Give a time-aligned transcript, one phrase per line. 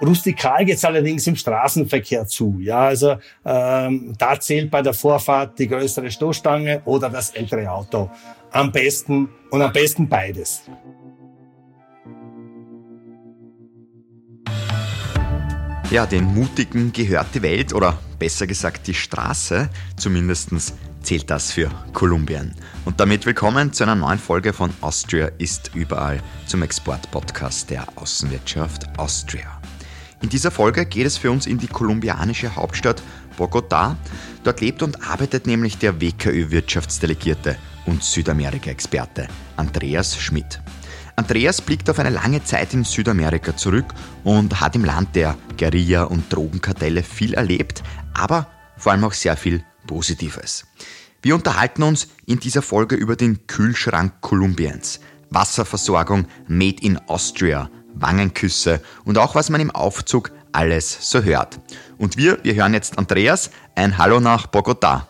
[0.00, 2.58] Rustikal geht es allerdings im Straßenverkehr zu.
[2.60, 8.10] Ja, also ähm, da zählt bei der Vorfahrt die größere Stoßstange oder das ältere Auto.
[8.50, 10.62] Am besten und am besten beides.
[15.90, 19.68] Ja, den Mutigen gehört die Welt oder besser gesagt die Straße.
[19.96, 20.50] Zumindest
[21.02, 22.54] zählt das für Kolumbien.
[22.84, 28.98] Und damit willkommen zu einer neuen Folge von Austria ist überall zum Export-Podcast der Außenwirtschaft
[28.98, 29.60] Austria.
[30.24, 33.02] In dieser Folge geht es für uns in die kolumbianische Hauptstadt
[33.36, 33.94] Bogotá.
[34.42, 39.28] Dort lebt und arbeitet nämlich der WKÖ-Wirtschaftsdelegierte und Südamerika-Experte
[39.58, 40.62] Andreas Schmidt.
[41.16, 43.84] Andreas blickt auf eine lange Zeit in Südamerika zurück
[44.24, 47.82] und hat im Land der Guerilla- und Drogenkartelle viel erlebt,
[48.14, 48.46] aber
[48.78, 50.64] vor allem auch sehr viel Positives.
[51.20, 58.80] Wir unterhalten uns in dieser Folge über den Kühlschrank Kolumbiens, Wasserversorgung made in Austria, Wangenküsse
[59.04, 61.58] und auch was man im Aufzug alles so hört.
[61.98, 65.06] Und wir, wir hören jetzt Andreas, ein Hallo nach Bogotá.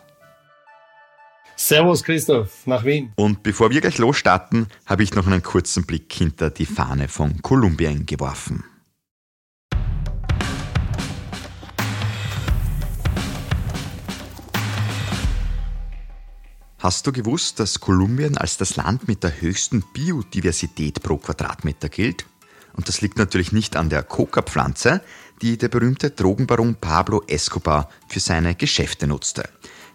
[1.55, 3.13] Servus Christoph, nach Wien.
[3.15, 7.41] Und bevor wir gleich losstarten, habe ich noch einen kurzen Blick hinter die Fahne von
[7.41, 8.65] Kolumbien geworfen.
[16.85, 22.27] Hast du gewusst, dass Kolumbien als das Land mit der höchsten Biodiversität pro Quadratmeter gilt?
[22.75, 25.01] Und das liegt natürlich nicht an der Coca-Pflanze,
[25.41, 29.49] die der berühmte Drogenbaron Pablo Escobar für seine Geschäfte nutzte.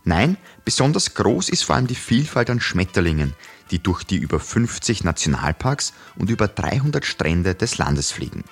[0.05, 3.35] Nein, besonders groß ist vor allem die Vielfalt an Schmetterlingen,
[3.71, 8.45] die durch die über 50 Nationalparks und über 300 Strände des Landes fliegen.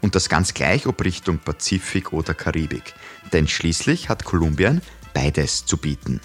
[0.00, 2.94] Und das ganz gleich ob Richtung Pazifik oder Karibik.
[3.32, 4.80] Denn schließlich hat Kolumbien
[5.12, 6.20] beides zu bieten.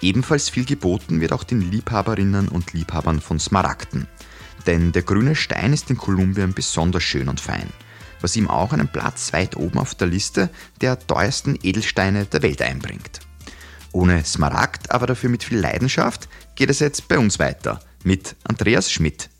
[0.00, 4.08] Ebenfalls viel geboten wird auch den Liebhaberinnen und Liebhabern von Smaragden
[4.66, 7.68] denn der grüne Stein ist in Kolumbien besonders schön und fein,
[8.20, 12.62] was ihm auch einen Platz weit oben auf der Liste der teuersten Edelsteine der Welt
[12.62, 13.20] einbringt.
[13.92, 18.90] Ohne Smaragd, aber dafür mit viel Leidenschaft, geht es jetzt bei uns weiter mit Andreas
[18.90, 19.30] Schmidt.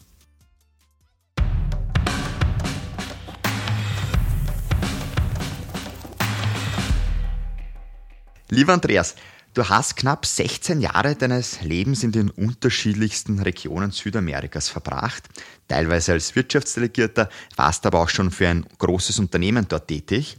[8.50, 9.16] Lieber Andreas,
[9.54, 15.28] Du hast knapp 16 Jahre deines Lebens in den unterschiedlichsten Regionen Südamerikas verbracht,
[15.68, 20.38] teilweise als Wirtschaftsdelegierter, warst aber auch schon für ein großes Unternehmen dort tätig.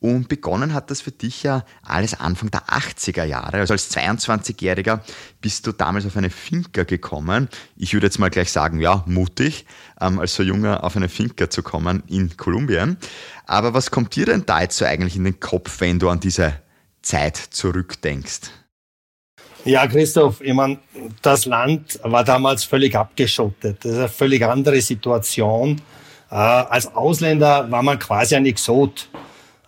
[0.00, 3.58] Und begonnen hat das für dich ja alles Anfang der 80er Jahre.
[3.58, 5.00] Also als 22-Jähriger
[5.40, 7.48] bist du damals auf eine Finca gekommen.
[7.76, 9.64] Ich würde jetzt mal gleich sagen, ja, mutig,
[10.00, 12.96] ähm, als so junger auf eine Finca zu kommen in Kolumbien.
[13.46, 16.18] Aber was kommt dir denn da jetzt so eigentlich in den Kopf, wenn du an
[16.18, 16.65] diese
[17.06, 18.50] Zeit zurückdenkst?
[19.64, 20.78] Ja, Christoph, ich meine,
[21.22, 23.84] das Land war damals völlig abgeschottet.
[23.84, 25.80] Das ist eine völlig andere Situation.
[26.30, 29.08] Äh, als Ausländer war man quasi ein Exot.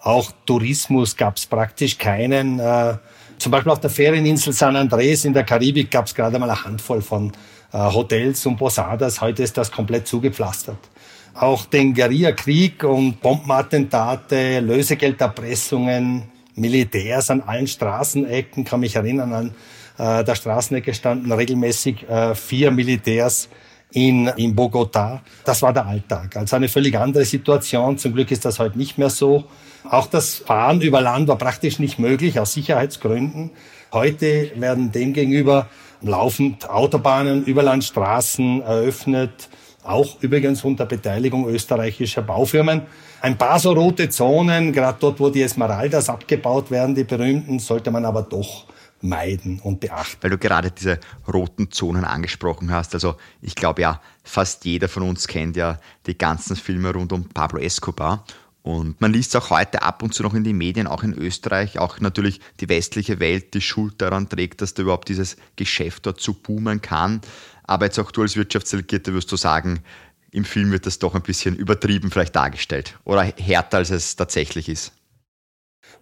[0.01, 2.61] Auch Tourismus gab es praktisch keinen.
[2.61, 2.97] Äh,
[3.39, 6.65] zum Beispiel auf der Ferieninsel San Andres in der Karibik gab es gerade mal eine
[6.65, 7.33] Handvoll von
[7.73, 9.21] äh, Hotels und Posadas.
[9.21, 10.79] Heute ist das komplett zugepflastert.
[11.35, 16.25] Auch den Guerilla-Krieg und Bombenattentate, Lösegelderpressungen,
[16.59, 19.55] Militärs an allen Straßenecken, kann mich erinnern, an
[19.99, 23.49] äh, der Straßenecke standen regelmäßig äh, vier Militärs
[23.93, 25.23] in, in Bogota.
[25.45, 26.37] Das war der Alltag.
[26.37, 27.99] Also eine völlig andere Situation.
[27.99, 29.45] Zum Glück ist das heute nicht mehr so.
[29.89, 33.51] Auch das Fahren über Land war praktisch nicht möglich aus Sicherheitsgründen.
[33.93, 35.69] Heute werden demgegenüber
[36.03, 39.49] laufend Autobahnen, Überlandstraßen eröffnet,
[39.83, 42.83] auch übrigens unter Beteiligung österreichischer Baufirmen.
[43.21, 47.91] Ein paar so rote Zonen, gerade dort, wo die Esmeraldas abgebaut werden, die berühmten, sollte
[47.91, 48.67] man aber doch
[49.01, 50.19] meiden und beachten.
[50.21, 50.99] Weil du gerade diese
[51.33, 52.95] roten Zonen angesprochen hast.
[52.95, 57.29] Also ich glaube ja, fast jeder von uns kennt ja die ganzen Filme rund um
[57.29, 58.25] Pablo Escobar.
[58.63, 61.79] Und man liest auch heute ab und zu noch in den Medien, auch in Österreich,
[61.79, 66.21] auch natürlich die westliche Welt, die Schuld daran trägt, dass da überhaupt dieses Geschäft dort
[66.21, 67.21] zu boomen kann.
[67.65, 69.81] Aber jetzt auch du als Wirtschaftsdelegierte wirst du sagen,
[70.31, 74.69] im Film wird das doch ein bisschen übertrieben vielleicht dargestellt oder härter, als es tatsächlich
[74.69, 74.93] ist.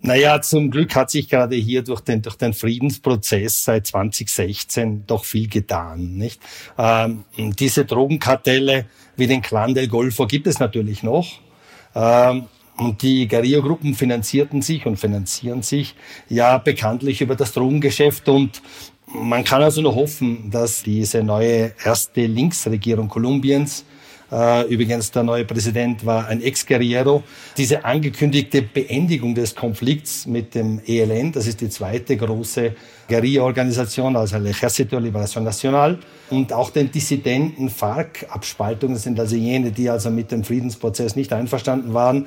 [0.00, 5.24] Naja, zum Glück hat sich gerade hier durch den, durch den Friedensprozess seit 2016 doch
[5.24, 6.16] viel getan.
[6.16, 6.40] Nicht?
[6.76, 8.86] Ähm, diese Drogenkartelle
[9.16, 11.26] wie den Clan del Golfo gibt es natürlich noch.
[11.94, 12.46] Ähm,
[12.76, 15.94] und die Guerilla-Gruppen finanzierten sich und finanzieren sich
[16.28, 18.60] ja bekanntlich über das Drogengeschäft und
[19.06, 23.84] man kann also nur hoffen, dass diese neue erste Linksregierung Kolumbiens
[24.68, 27.22] übrigens, der neue Präsident war ein Ex-Guerriero.
[27.56, 32.74] Diese angekündigte Beendigung des Konflikts mit dem ELN, das ist die zweite große
[33.08, 35.98] Guerilla-Organisation, also el Ejército de Liberación Nacional,
[36.30, 41.94] und auch den Dissidenten FARC-Abspaltungen, sind also jene, die also mit dem Friedensprozess nicht einverstanden
[41.94, 42.26] waren,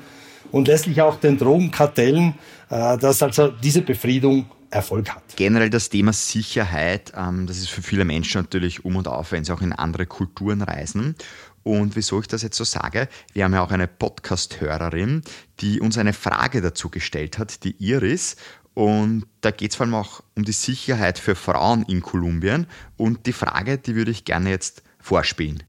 [0.52, 2.34] und letztlich auch den Drogenkartellen,
[2.70, 5.22] äh, dass also diese Befriedung Erfolg hat.
[5.34, 9.44] Generell das Thema Sicherheit, ähm, das ist für viele Menschen natürlich um und auf, wenn
[9.44, 11.16] sie auch in andere Kulturen reisen.
[11.62, 15.22] Und wieso ich das jetzt so sage, wir haben ja auch eine Podcast-Hörerin,
[15.60, 18.36] die uns eine Frage dazu gestellt hat, die Iris.
[18.74, 22.66] Und da geht es vor allem auch um die Sicherheit für Frauen in Kolumbien.
[22.96, 25.62] Und die Frage, die würde ich gerne jetzt vorspielen.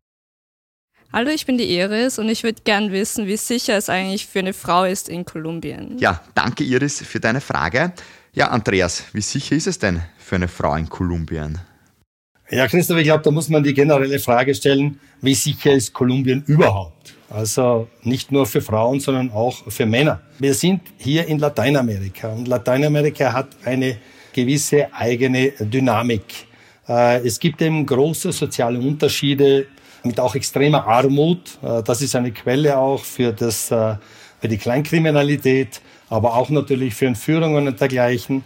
[1.14, 4.40] Hallo, ich bin die Iris und ich würde gerne wissen, wie sicher es eigentlich für
[4.40, 5.98] eine Frau ist in Kolumbien.
[5.98, 7.92] Ja, danke Iris für deine Frage.
[8.32, 11.60] Ja, Andreas, wie sicher ist es denn für eine Frau in Kolumbien?
[12.54, 16.44] Ja, Christoph, ich glaube, da muss man die generelle Frage stellen, wie sicher ist Kolumbien
[16.48, 17.16] überhaupt?
[17.30, 20.20] Also nicht nur für Frauen, sondern auch für Männer.
[20.38, 23.96] Wir sind hier in Lateinamerika und Lateinamerika hat eine
[24.34, 26.24] gewisse eigene Dynamik.
[26.90, 29.68] Äh, es gibt eben große soziale Unterschiede
[30.04, 31.58] mit auch extremer Armut.
[31.64, 33.96] Äh, das ist eine Quelle auch für, das, äh,
[34.42, 38.44] für die Kleinkriminalität, aber auch natürlich für Entführungen und dergleichen.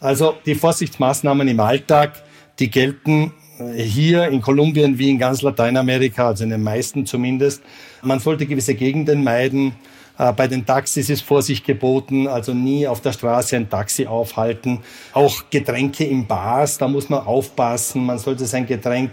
[0.00, 2.25] Also die Vorsichtsmaßnahmen im Alltag,
[2.58, 7.62] die gelten äh, hier in Kolumbien wie in ganz Lateinamerika, also in den meisten zumindest.
[8.02, 9.72] Man sollte gewisse Gegenden meiden.
[10.18, 14.78] Bei den Taxis ist Vorsicht geboten, also nie auf der Straße ein Taxi aufhalten.
[15.12, 18.06] Auch Getränke im Bars, da muss man aufpassen.
[18.06, 19.10] Man sollte sein Getränk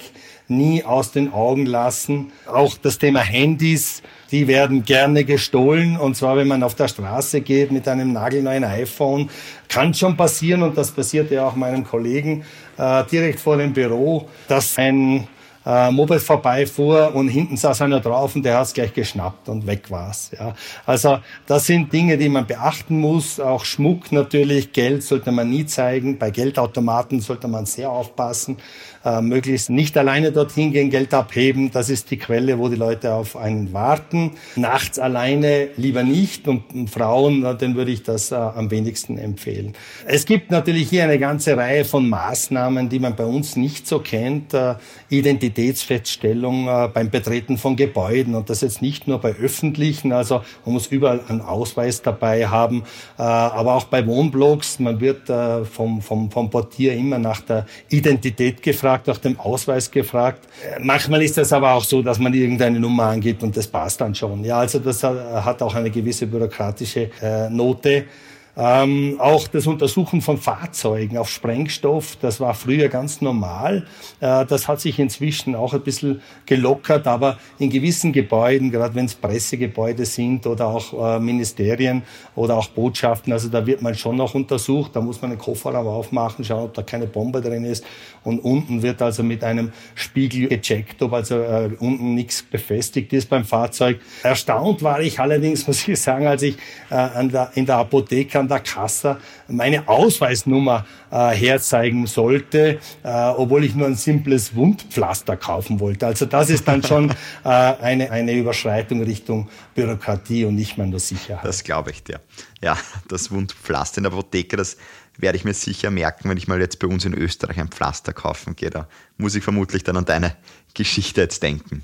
[0.48, 2.32] nie aus den Augen lassen.
[2.48, 4.02] Auch das Thema Handys,
[4.34, 5.96] die werden gerne gestohlen.
[5.96, 9.30] Und zwar, wenn man auf der Straße geht mit einem nagelneuen iPhone,
[9.70, 12.44] kann schon passieren, und das passierte ja auch meinem Kollegen
[12.78, 15.28] äh, direkt vor dem Büro, dass ein
[15.66, 19.90] äh, Moped vorbeifuhr und hinten saß einer drauf und der hat's gleich geschnappt und weg
[19.90, 20.32] war's.
[20.38, 20.56] Ja.
[20.86, 23.40] Also das sind Dinge, die man beachten muss.
[23.40, 26.18] Auch Schmuck natürlich, Geld sollte man nie zeigen.
[26.18, 28.58] Bei Geldautomaten sollte man sehr aufpassen
[29.06, 31.72] äh, möglichst nicht alleine dorthin gehen, Geld abheben.
[31.72, 34.32] Das ist die Quelle, wo die Leute auf einen warten.
[34.56, 39.74] Nachts alleine lieber nicht und, und Frauen, denen würde ich das äh, am wenigsten empfehlen.
[40.06, 44.00] Es gibt natürlich hier eine ganze Reihe von Maßnahmen, die man bei uns nicht so
[44.00, 44.54] kennt.
[44.54, 44.76] Äh,
[45.10, 50.74] Identitätsfeststellung äh, beim Betreten von Gebäuden und das jetzt nicht nur bei öffentlichen, also man
[50.74, 52.84] muss überall einen Ausweis dabei haben,
[53.18, 57.66] äh, aber auch bei Wohnblocks, man wird äh, vom, vom, vom Portier immer nach der
[57.90, 60.48] Identität gefragt gefragt, nach dem Ausweis gefragt.
[60.80, 64.14] Manchmal ist das aber auch so, dass man irgendeine Nummer angibt und das passt dann
[64.14, 64.44] schon.
[64.44, 68.06] Ja, also das hat auch eine gewisse bürokratische äh, Note.
[68.56, 73.88] Ähm, auch das Untersuchen von Fahrzeugen auf Sprengstoff, das war früher ganz normal.
[74.20, 79.06] Äh, das hat sich inzwischen auch ein bisschen gelockert, aber in gewissen Gebäuden, gerade wenn
[79.06, 82.04] es Pressegebäude sind oder auch äh, Ministerien
[82.36, 84.96] oder auch Botschaften, also da wird man schon noch untersucht.
[84.96, 87.84] Da muss man den Kofferraum aufmachen, schauen, ob da keine Bombe drin ist.
[88.24, 93.30] Und unten wird also mit einem Spiegel gecheckt, ob also äh, unten nichts befestigt ist
[93.30, 94.00] beim Fahrzeug.
[94.22, 96.56] Erstaunt war ich allerdings, muss ich sagen, als ich
[96.92, 99.18] äh, an der, in der Apotheke an der Kasse
[99.48, 106.06] meine Ausweisnummer äh, herzeigen sollte, äh, obwohl ich nur ein simples Wundpflaster kaufen wollte.
[106.06, 107.10] Also das ist dann schon
[107.44, 111.46] äh, eine, eine Überschreitung Richtung Bürokratie und nicht mehr nur Sicherheit.
[111.46, 112.20] Das glaube ich dir.
[112.62, 114.78] Ja, das Wundpflaster in der Apotheke, das
[115.18, 118.14] werde ich mir sicher merken, wenn ich mal jetzt bei uns in Österreich ein Pflaster
[118.14, 118.70] kaufen gehe.
[118.70, 118.88] Da
[119.18, 120.36] muss ich vermutlich dann an deine
[120.74, 121.84] Geschichte jetzt denken.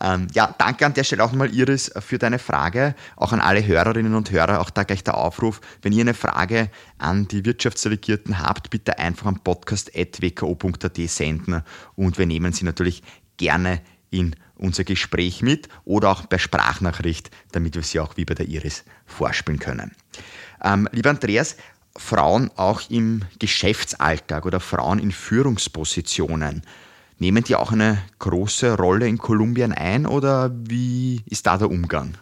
[0.00, 2.94] Ähm, ja, danke an der Stelle auch nochmal, Iris, für deine Frage.
[3.16, 5.60] Auch an alle Hörerinnen und Hörer, auch da gleich der Aufruf.
[5.82, 11.62] Wenn ihr eine Frage an die Wirtschaftsdelegierten habt, bitte einfach am podcast.wko.at senden
[11.96, 13.02] und wir nehmen sie natürlich
[13.36, 13.80] gerne
[14.10, 18.48] in unser Gespräch mit oder auch bei Sprachnachricht, damit wir sie auch wie bei der
[18.48, 19.92] Iris vorspielen können.
[20.62, 21.56] Ähm, lieber Andreas,
[21.96, 26.62] Frauen auch im Geschäftsalltag oder Frauen in Führungspositionen,
[27.20, 32.14] Nehmen die auch eine große Rolle in Kolumbien ein oder wie ist da der Umgang?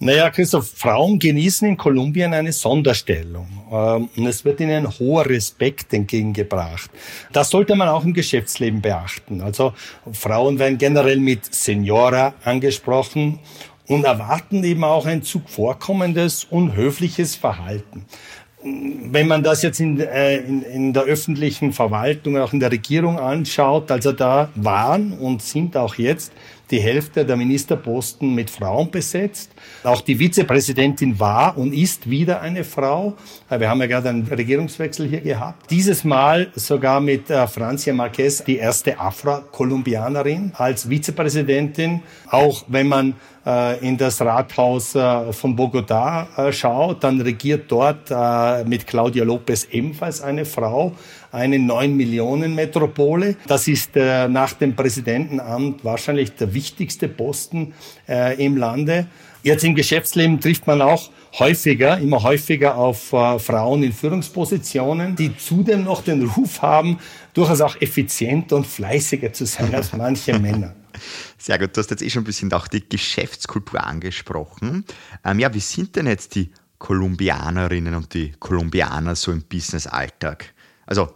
[0.00, 5.94] Naja, Christoph, Frauen genießen in Kolumbien eine Sonderstellung ähm, und es wird ihnen hoher Respekt
[5.94, 6.90] entgegengebracht.
[7.32, 9.40] Das sollte man auch im Geschäftsleben beachten.
[9.40, 9.74] Also
[10.12, 13.38] Frauen werden generell mit Senora angesprochen
[13.86, 18.06] und erwarten eben auch ein zuvorkommendes, unhöfliches Verhalten
[19.10, 23.18] wenn man das jetzt in, äh, in, in der öffentlichen Verwaltung, auch in der Regierung
[23.18, 26.32] anschaut, also da waren und sind auch jetzt
[26.70, 29.52] die Hälfte der Ministerposten mit Frauen besetzt.
[29.86, 33.14] Auch die Vizepräsidentin war und ist wieder eine Frau.
[33.48, 35.70] Äh, wir haben ja gerade einen Regierungswechsel hier gehabt.
[35.70, 42.02] Dieses Mal sogar mit äh, Francia Marquez, die erste Afro-Kolumbianerin als Vizepräsidentin.
[42.30, 43.14] Auch wenn man
[43.46, 48.10] äh, in das Rathaus von Bogotá schaut, dann regiert dort
[48.66, 50.92] mit Claudia Lopez ebenfalls eine Frau.
[51.30, 53.36] eine 9 Millionen Metropole.
[53.46, 57.74] Das ist nach dem Präsidentenamt wahrscheinlich der wichtigste Posten
[58.38, 59.06] im Lande.
[59.46, 65.36] Jetzt im Geschäftsleben trifft man auch häufiger, immer häufiger auf äh, Frauen in Führungspositionen, die
[65.36, 66.98] zudem noch den Ruf haben,
[67.32, 70.74] durchaus auch effizienter und fleißiger zu sein als manche Männer.
[71.38, 74.84] Sehr gut, du hast jetzt eh schon ein bisschen auch die Geschäftskultur angesprochen.
[75.24, 80.54] Ähm, ja, wie sind denn jetzt die Kolumbianerinnen und die Kolumbianer so im Business-Alltag?
[80.86, 81.14] Also,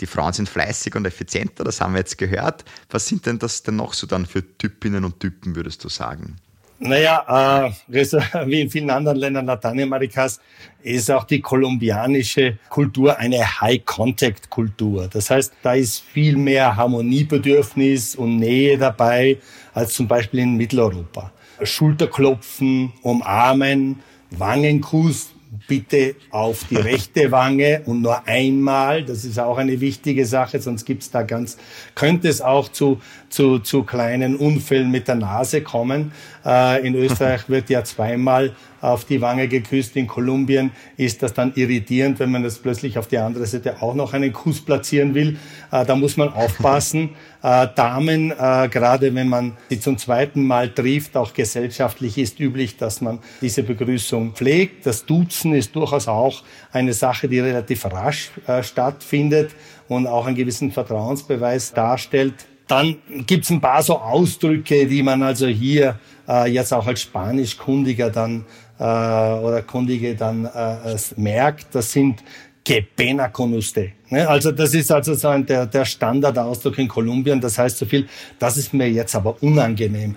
[0.00, 2.64] die Frauen sind fleißig und effizienter, das haben wir jetzt gehört.
[2.88, 6.36] Was sind denn das denn noch so dann für Typinnen und Typen, würdest du sagen?
[6.82, 7.70] Naja, äh,
[8.46, 10.40] wie in vielen anderen Ländern Lateinamerikas
[10.82, 15.08] ist auch die kolumbianische Kultur eine High-Contact-Kultur.
[15.12, 19.36] Das heißt, da ist viel mehr Harmoniebedürfnis und Nähe dabei
[19.74, 21.32] als zum Beispiel in Mitteleuropa.
[21.62, 25.34] Schulterklopfen, umarmen, Wangenkuss,
[25.70, 29.04] bitte auf die rechte Wange und nur einmal.
[29.04, 31.58] Das ist auch eine wichtige Sache, sonst gibt's da ganz,
[31.94, 36.10] könnte es auch zu, zu, zu kleinen Unfällen mit der Nase kommen.
[36.44, 39.96] Äh, in Österreich wird ja zweimal auf die Wange geküsst.
[39.96, 43.94] In Kolumbien ist das dann irritierend, wenn man das plötzlich auf die andere Seite auch
[43.94, 45.38] noch einen Kuss platzieren will.
[45.70, 47.10] Äh, da muss man aufpassen.
[47.42, 52.76] Äh, Damen, äh, gerade wenn man sie zum zweiten Mal trifft, auch gesellschaftlich ist üblich,
[52.76, 54.84] dass man diese Begrüßung pflegt.
[54.84, 59.52] Das Duzen ist durchaus auch eine Sache, die relativ rasch stattfindet
[59.88, 62.34] und auch einen gewissen Vertrauensbeweis darstellt.
[62.70, 67.00] Dann gibt es ein paar so Ausdrücke, die man also hier äh, jetzt auch als
[67.02, 68.44] Spanischkundiger dann
[68.80, 71.74] äh, oder Kundige dann äh, merkt.
[71.74, 72.24] Das sind
[72.64, 73.92] que pena con usted.
[74.10, 74.26] Ne?
[74.28, 77.40] Also das ist also so ein, der, der Standardausdruck in Kolumbien.
[77.40, 78.08] Das heißt so viel,
[78.38, 80.16] das ist mir jetzt aber unangenehm.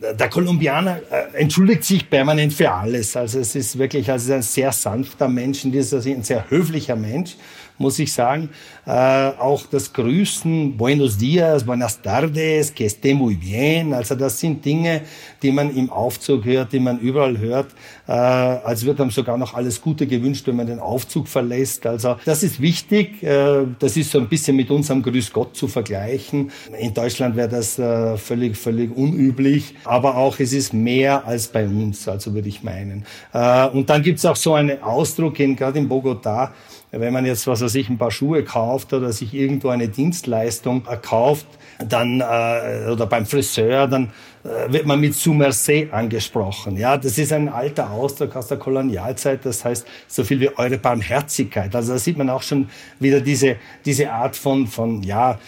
[0.00, 3.16] Der Kolumbianer äh, entschuldigt sich permanent für alles.
[3.16, 7.36] Also es ist wirklich also ein sehr sanfter Mensch, ein sehr höflicher Mensch
[7.78, 8.50] muss ich sagen.
[8.86, 13.94] Äh, auch das Grüßen, Buenos Dias, Buenas tardes, que esté muy bien.
[13.94, 15.02] Also das sind Dinge,
[15.42, 17.68] die man im Aufzug hört, die man überall hört.
[18.06, 21.86] Äh, als wird einem sogar noch alles Gute gewünscht, wenn man den Aufzug verlässt.
[21.86, 23.22] Also das ist wichtig.
[23.22, 26.50] Äh, das ist so ein bisschen mit unserem Grüß Gott zu vergleichen.
[26.78, 29.74] In Deutschland wäre das äh, völlig, völlig unüblich.
[29.84, 33.04] Aber auch es ist mehr als bei uns, also würde ich meinen.
[33.32, 36.52] Äh, und dann gibt es auch so einen Ausdruck, gerade in Bogota,
[36.90, 40.84] wenn man jetzt, was weiß ich, ein paar Schuhe kauft oder sich irgendwo eine Dienstleistung
[41.02, 41.46] kauft,
[41.86, 44.10] dann äh, oder beim Friseur, dann
[44.44, 46.76] äh, wird man mit Sous angesprochen.
[46.76, 49.44] Ja, das ist ein alter Ausdruck aus der Kolonialzeit.
[49.44, 51.74] Das heißt so viel wie eure Barmherzigkeit.
[51.74, 52.68] Also da sieht man auch schon
[52.98, 55.38] wieder diese diese Art von von ja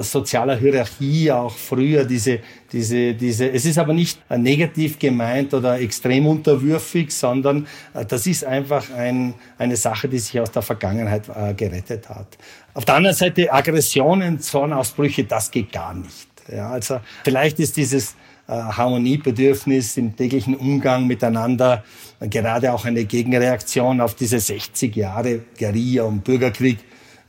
[0.00, 2.40] sozialer Hierarchie auch früher diese,
[2.72, 8.44] diese, diese, es ist aber nicht negativ gemeint oder extrem unterwürfig, sondern äh, das ist
[8.44, 12.38] einfach ein, eine Sache, die sich aus der Vergangenheit äh, gerettet hat.
[12.74, 16.28] Auf der anderen Seite Aggressionen, Zornausbrüche, das geht gar nicht.
[16.50, 18.14] Ja, also vielleicht ist dieses
[18.46, 21.84] äh, Harmoniebedürfnis im täglichen Umgang miteinander
[22.20, 26.78] gerade auch eine Gegenreaktion auf diese 60 Jahre Guerilla und Bürgerkrieg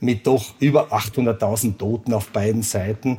[0.00, 3.18] mit doch über 800.000 Toten auf beiden Seiten.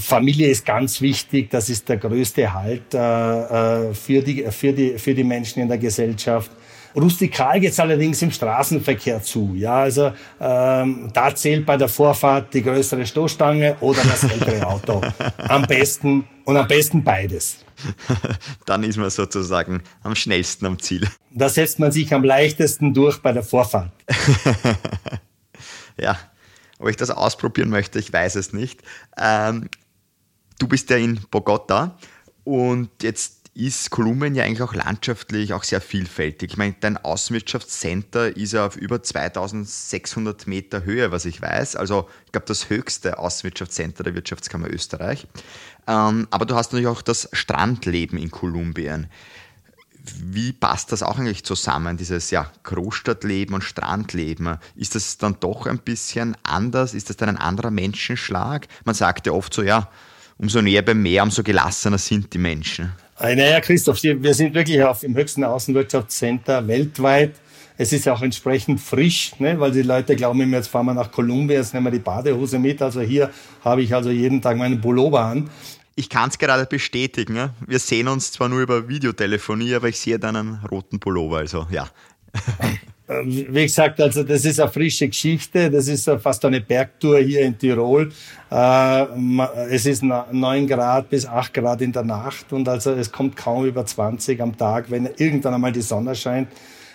[0.00, 4.98] Familie ist ganz wichtig, das ist der größte Halt äh, äh für, die, für, die,
[4.98, 6.50] für die Menschen in der Gesellschaft.
[6.96, 9.52] Rustikal geht es allerdings im Straßenverkehr zu.
[9.54, 15.00] Ja, also ähm, da zählt bei der Vorfahrt die größere Stoßstange oder das ältere Auto.
[15.48, 17.64] Am besten und am besten beides.
[18.66, 21.08] Dann ist man sozusagen am schnellsten am Ziel.
[21.30, 23.92] Da setzt man sich am leichtesten durch bei der Vorfahrt.
[26.00, 26.18] ja,
[26.78, 28.82] ob ich das ausprobieren möchte, ich weiß es nicht.
[29.18, 29.68] Ähm,
[30.58, 31.96] du bist ja in Bogota
[32.44, 36.52] und jetzt ist Kolumbien ja eigentlich auch landschaftlich auch sehr vielfältig.
[36.52, 41.76] Ich meine, dein Außenwirtschaftscenter ist ja auf über 2600 Meter Höhe, was ich weiß.
[41.76, 45.26] Also ich glaube, das höchste Außenwirtschaftscenter der Wirtschaftskammer Österreich.
[45.88, 49.08] Ähm, aber du hast natürlich auch das Strandleben in Kolumbien
[50.18, 54.58] wie passt das auch eigentlich zusammen, dieses ja, Großstadtleben und Strandleben?
[54.76, 56.94] Ist das dann doch ein bisschen anders?
[56.94, 58.68] Ist das dann ein anderer Menschenschlag?
[58.84, 59.88] Man sagt ja oft so, ja,
[60.38, 62.92] umso näher beim Meer, umso gelassener sind die Menschen.
[63.20, 67.34] Äh, naja, Christoph, wir sind wirklich auf dem höchsten Außenwirtschaftscenter weltweit.
[67.76, 69.58] Es ist auch entsprechend frisch, ne?
[69.58, 72.58] weil die Leute glauben immer, jetzt fahren wir nach Kolumbien, jetzt nehmen wir die Badehose
[72.58, 72.82] mit.
[72.82, 73.30] Also hier
[73.64, 75.48] habe ich also jeden Tag meinen Pullover an.
[75.96, 77.50] Ich kann es gerade bestätigen.
[77.66, 81.38] Wir sehen uns zwar nur über Videotelefonie, aber ich sehe dann einen roten Pullover.
[81.38, 81.88] Also ja.
[83.10, 85.68] Äh, wie gesagt, also das ist eine frische Geschichte.
[85.68, 88.12] Das ist fast eine Bergtour hier in Tirol.
[88.50, 89.06] Äh,
[89.70, 93.66] es ist 9 Grad bis 8 Grad in der Nacht und also es kommt kaum
[93.66, 96.48] über 20 am Tag, wenn irgendwann einmal die Sonne scheint.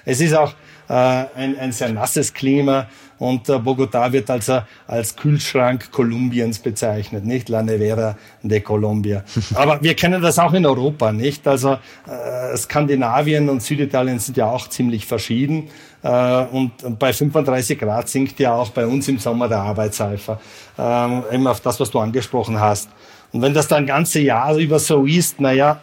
[0.06, 0.54] Es ist auch
[0.88, 7.26] äh, ein, ein sehr nasses Klima und äh, Bogotá wird also als Kühlschrank Kolumbiens bezeichnet,
[7.26, 9.24] nicht La Nevera de Colombia.
[9.56, 11.48] Aber wir kennen das auch in Europa, nicht?
[11.48, 15.70] Also äh, Skandinavien und Süditalien sind ja auch ziemlich verschieden.
[16.04, 20.40] Äh, und bei 35 Grad sinkt ja auch bei uns im Sommer der Arbeitseifer.
[20.78, 22.90] Ähm, eben auf das, was du angesprochen hast.
[23.32, 25.82] Und wenn das dann ganze Jahr über so ist, naja,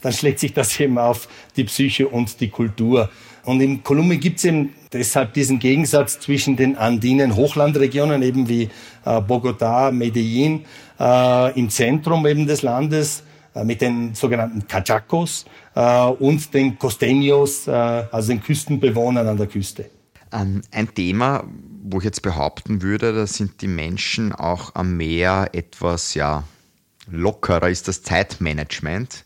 [0.00, 3.08] dann schlägt sich das eben auf die Psyche und die Kultur.
[3.44, 8.64] Und in Kolumbien gibt es eben deshalb diesen Gegensatz zwischen den andinen Hochlandregionen, eben wie
[9.04, 10.64] äh, Bogotá, Medellin,
[10.98, 13.22] äh, im Zentrum eben des Landes,
[13.54, 15.44] äh, mit den sogenannten Cachacos
[16.18, 19.88] und den Costeños, also den Küstenbewohnern an der Küste.
[20.32, 21.44] Ähm, ein Thema,
[21.84, 26.42] wo ich jetzt behaupten würde, da sind die Menschen auch am Meer etwas ja,
[27.08, 29.24] lockerer, ist das Zeitmanagement.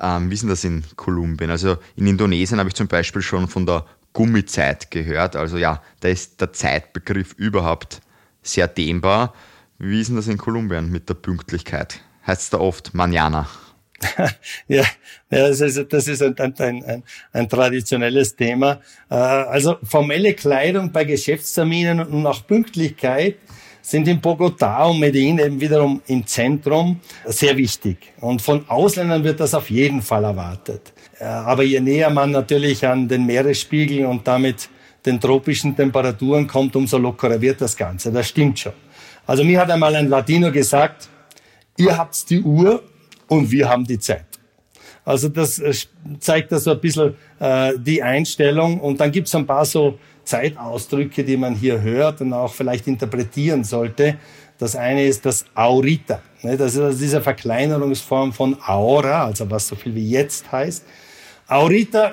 [0.00, 1.50] Ähm, wie ist denn das in Kolumbien?
[1.50, 5.36] Also in Indonesien habe ich zum Beispiel schon von der Gummizeit gehört.
[5.36, 8.00] Also ja, da ist der Zeitbegriff überhaupt
[8.42, 9.34] sehr dehnbar.
[9.78, 12.00] Wie ist denn das in Kolumbien mit der Pünktlichkeit?
[12.26, 13.46] Heißt da oft Manana?
[14.68, 14.84] ja,
[15.30, 16.54] ja, das ist, das ist ein, ein,
[16.84, 17.02] ein,
[17.32, 18.80] ein traditionelles Thema.
[19.10, 23.36] Äh, also formelle Kleidung bei Geschäftsterminen und auch Pünktlichkeit
[23.82, 28.14] sind in Bogotá und Medellin eben wiederum im Zentrum sehr wichtig.
[28.20, 30.93] Und von Ausländern wird das auf jeden Fall erwartet.
[31.24, 34.68] Äh, aber je näher man natürlich an den Meeresspiegel und damit
[35.06, 38.12] den tropischen Temperaturen kommt, umso lockerer wird das Ganze.
[38.12, 38.72] Das stimmt schon.
[39.26, 41.08] Also mir hat einmal ein Latino gesagt,
[41.78, 42.82] ihr habt die Uhr
[43.28, 44.26] und wir haben die Zeit.
[45.04, 45.72] Also das äh,
[46.18, 48.80] zeigt da so ein bisschen äh, die Einstellung.
[48.80, 52.86] Und dann gibt es ein paar so Zeitausdrücke, die man hier hört und auch vielleicht
[52.86, 54.16] interpretieren sollte.
[54.58, 56.20] Das eine ist das Aurita.
[56.42, 56.56] Ne?
[56.56, 60.84] Das ist also diese Verkleinerungsform von Aura, also was so viel wie jetzt heißt.
[61.48, 62.12] Aurita,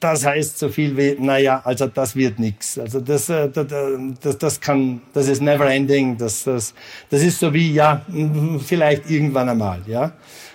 [0.00, 2.78] das heißt so viel wie, naja, also das wird nichts.
[2.78, 6.16] Also das, äh, das, das, kann, das ist never ending.
[6.18, 6.74] Das, das,
[7.10, 8.02] das ist so wie, ja,
[8.64, 10.12] vielleicht irgendwann einmal, ja.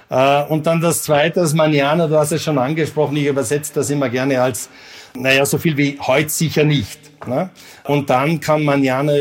[0.09, 3.89] Äh, und dann das zweite, das Maniana, du hast es schon angesprochen, ich übersetze das
[3.89, 4.69] immer gerne als,
[5.15, 6.99] naja, so viel wie heute sicher nicht.
[7.27, 7.49] Ne?
[7.85, 9.13] Und dann kann Maniana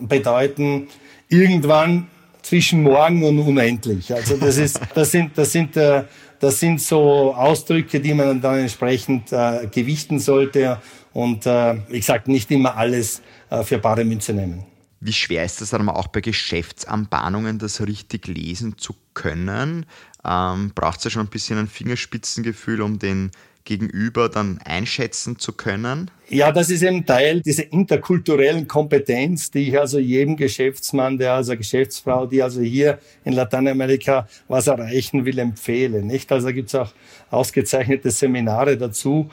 [0.00, 0.88] bedeuten,
[1.28, 2.06] irgendwann
[2.42, 4.14] zwischen morgen und unendlich.
[4.14, 6.04] Also das ist, das sind, das sind, äh,
[6.40, 10.80] das sind so Ausdrücke, die man dann entsprechend äh, gewichten sollte
[11.12, 14.64] und äh, ich sage nicht immer alles äh, für bare Münze nehmen.
[15.00, 19.86] Wie schwer ist es dann auch bei Geschäftsanbahnungen, das richtig lesen zu können?
[20.24, 23.30] Ähm, Braucht es ja schon ein bisschen ein Fingerspitzengefühl, um den
[23.66, 26.10] Gegenüber dann einschätzen zu können?
[26.28, 31.56] Ja, das ist eben Teil dieser interkulturellen Kompetenz, die ich also jedem Geschäftsmann, der also
[31.56, 36.02] Geschäftsfrau, die also hier in Lateinamerika was erreichen will, empfehle.
[36.02, 36.32] Nicht?
[36.32, 36.92] Also gibt es auch
[37.30, 39.30] ausgezeichnete Seminare dazu.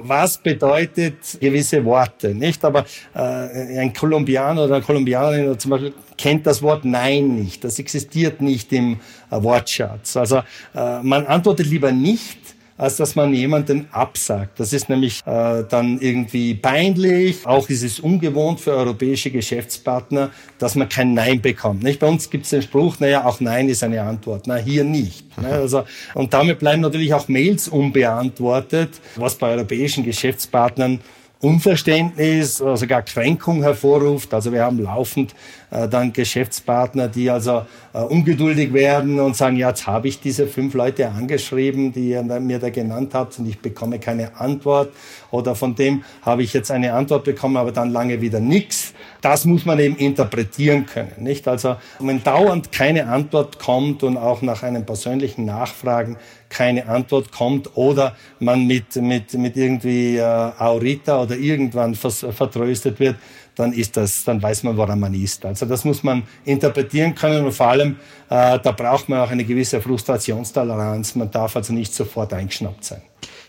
[0.00, 2.34] Was bedeutet gewisse Worte?
[2.34, 2.64] Nicht?
[2.64, 7.64] Aber äh, ein Kolumbianer oder eine Kolumbianerin zum Beispiel kennt das Wort Nein nicht.
[7.64, 10.16] Das existiert nicht im äh, Wortschatz.
[10.16, 10.42] Also
[10.74, 14.60] äh, man antwortet lieber nicht, als dass man jemanden absagt.
[14.60, 17.46] Das ist nämlich äh, dann irgendwie peinlich.
[17.46, 21.82] Auch ist es ungewohnt für europäische Geschäftspartner, dass man kein Nein bekommt.
[21.82, 22.00] Nicht?
[22.00, 24.46] Bei uns gibt es den Spruch, naja, auch Nein ist eine Antwort.
[24.46, 25.24] Na, hier nicht.
[25.36, 25.48] Ne?
[25.48, 25.84] Also,
[26.14, 31.00] und damit bleiben natürlich auch Mails unbeantwortet, was bei europäischen Geschäftspartnern
[31.40, 34.32] Unverständnis oder sogar Kränkung hervorruft.
[34.32, 35.34] Also wir haben laufend
[35.70, 40.46] äh, dann Geschäftspartner, die also äh, ungeduldig werden und sagen, ja, jetzt habe ich diese
[40.46, 44.92] fünf Leute angeschrieben, die ihr mir da genannt habt und ich bekomme keine Antwort.
[45.30, 48.94] Oder von dem habe ich jetzt eine Antwort bekommen, aber dann lange wieder nichts.
[49.20, 51.48] Das muss man eben interpretieren können, nicht?
[51.48, 56.16] Also wenn dauernd keine Antwort kommt und auch nach einem persönlichen Nachfragen
[56.48, 63.16] keine Antwort kommt oder man mit, mit, mit irgendwie äh, Aurita oder irgendwann vertröstet wird,
[63.56, 65.44] dann ist das, dann weiß man, woran man ist.
[65.44, 67.96] Also das muss man interpretieren können und vor allem,
[68.28, 71.16] äh, da braucht man auch eine gewisse Frustrationstoleranz.
[71.16, 73.02] Man darf also nicht sofort eingeschnappt sein.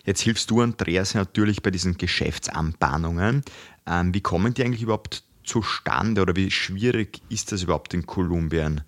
[0.05, 3.43] Jetzt hilfst du, Andreas, natürlich bei diesen Geschäftsanbahnungen.
[3.85, 8.81] Ähm, wie kommen die eigentlich überhaupt zustande oder wie schwierig ist das überhaupt in Kolumbien,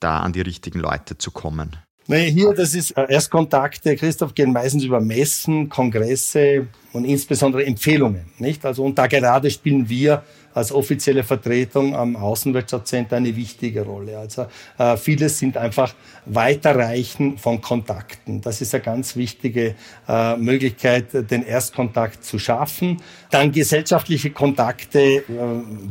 [0.00, 1.76] da an die richtigen Leute zu kommen?
[2.10, 8.32] Naja, hier, das ist äh, Erstkontakte, Christoph, gehen meistens über Messen, Kongresse und insbesondere Empfehlungen,
[8.38, 8.64] nicht?
[8.64, 10.24] Also, und da gerade spielen wir
[10.58, 14.18] als offizielle Vertretung am Außenwirtschaftscenter eine wichtige Rolle.
[14.18, 14.46] Also
[14.78, 15.94] äh, vieles sind einfach
[16.26, 18.40] Weiterreichen von Kontakten.
[18.40, 19.74] Das ist eine ganz wichtige
[20.08, 23.00] äh, Möglichkeit, den Erstkontakt zu schaffen.
[23.30, 25.22] Dann gesellschaftliche Kontakte äh,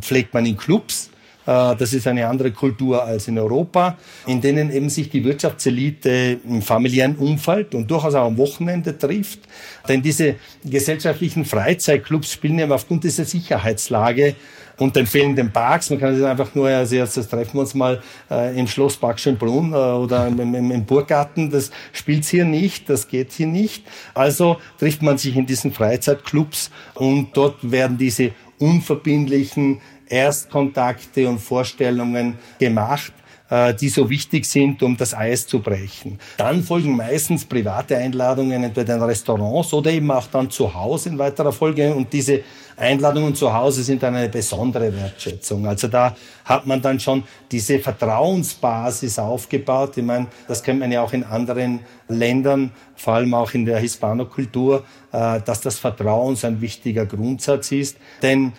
[0.01, 1.09] pflegt man in Clubs.
[1.47, 6.39] Äh, das ist eine andere Kultur als in Europa, in denen eben sich die Wirtschaftselite
[6.47, 9.39] im familiären Umfeld und durchaus auch am Wochenende trifft.
[9.87, 14.35] Denn diese gesellschaftlichen Freizeitclubs spielen eben aufgrund dieser Sicherheitslage
[14.77, 15.89] und den fehlenden Parks.
[15.89, 19.73] Man kann sich einfach nur, also jetzt treffen wir uns mal äh, im Schlosspark Schönbrunn
[19.73, 21.49] äh, oder im, im, im Burggarten.
[21.49, 23.83] Das spielt's hier nicht, das geht hier nicht.
[24.13, 32.37] Also trifft man sich in diesen Freizeitclubs und dort werden diese unverbindlichen Erstkontakte und Vorstellungen
[32.59, 33.13] gemacht
[33.49, 36.19] äh, die so wichtig sind, um das Eis zu brechen.
[36.35, 41.17] Dann folgen meistens private Einladungen entweder in Restaurants oder eben auch dann zu Hause in
[41.17, 41.93] weiterer Folge.
[41.93, 42.41] Und diese
[42.75, 45.65] Einladungen zu Hause sind dann eine besondere Wertschätzung.
[45.65, 46.15] Also da
[46.45, 49.97] hat man dann schon diese Vertrauensbasis aufgebaut.
[49.97, 53.79] Ich meine, das kennt man ja auch in anderen Ländern, vor allem auch in der
[53.79, 57.97] Hispanokultur, äh, dass das Vertrauen so ein wichtiger Grundsatz ist.
[58.21, 58.53] Denn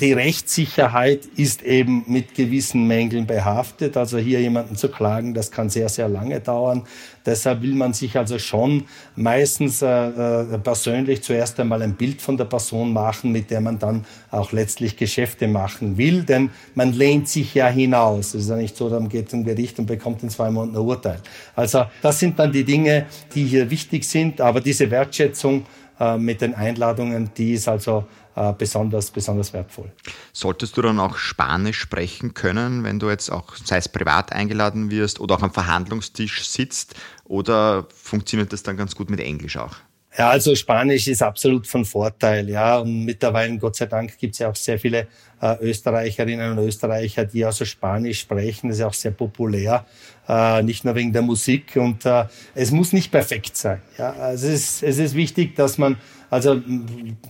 [0.00, 3.96] die Rechtssicherheit ist eben mit gewissen Mängeln behaftet.
[3.96, 6.84] Also hier jemanden zu klagen, das kann sehr, sehr lange dauern.
[7.26, 8.84] Deshalb will man sich also schon
[9.16, 13.78] meistens äh, äh, persönlich zuerst einmal ein Bild von der Person machen, mit der man
[13.78, 16.22] dann auch letztlich Geschäfte machen will.
[16.22, 18.34] Denn man lehnt sich ja hinaus.
[18.34, 20.82] Es ist ja nicht so, dann geht zum Gericht und bekommt in zwei Monaten ein
[20.82, 21.20] Urteil.
[21.56, 24.40] Also das sind dann die Dinge, die hier wichtig sind.
[24.40, 25.64] Aber diese Wertschätzung
[25.98, 28.23] äh, mit den Einladungen, die ist also äh,
[28.58, 29.92] besonders, besonders wertvoll.
[30.32, 34.90] Solltest du dann auch Spanisch sprechen können, wenn du jetzt auch, sei es privat eingeladen
[34.90, 36.94] wirst oder auch am Verhandlungstisch sitzt,
[37.24, 39.76] oder funktioniert das dann ganz gut mit Englisch auch?
[40.16, 42.78] Ja, also Spanisch ist absolut von Vorteil, ja.
[42.78, 45.08] Und mittlerweile, Gott sei Dank, gibt es ja auch sehr viele
[45.40, 48.68] äh, Österreicherinnen und Österreicher, die also Spanisch sprechen.
[48.68, 49.84] Das ist auch sehr populär,
[50.28, 51.76] äh, nicht nur wegen der Musik.
[51.76, 53.82] Und äh, es muss nicht perfekt sein.
[53.98, 54.12] Ja.
[54.12, 55.96] Also es ist, es ist wichtig, dass man,
[56.30, 56.60] also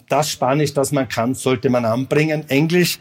[0.08, 2.48] das Spanisch, das man kann, sollte man anbringen.
[2.48, 2.98] Englisch